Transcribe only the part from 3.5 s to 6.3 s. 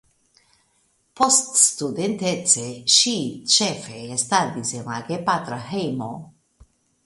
ĉefe estadis en la gepatra hejmo.